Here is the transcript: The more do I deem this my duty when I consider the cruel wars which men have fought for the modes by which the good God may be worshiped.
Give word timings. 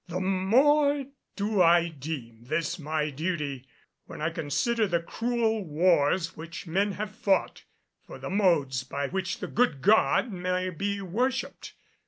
The 0.07 0.19
more 0.19 1.05
do 1.35 1.61
I 1.61 1.89
deem 1.89 2.45
this 2.45 2.79
my 2.79 3.11
duty 3.11 3.67
when 4.07 4.19
I 4.19 4.31
consider 4.31 4.87
the 4.87 4.99
cruel 4.99 5.63
wars 5.63 6.35
which 6.35 6.65
men 6.65 6.93
have 6.93 7.13
fought 7.15 7.65
for 8.07 8.17
the 8.17 8.31
modes 8.31 8.83
by 8.83 9.09
which 9.09 9.41
the 9.41 9.47
good 9.47 9.83
God 9.83 10.31
may 10.31 10.71
be 10.71 11.03
worshiped. 11.03 11.73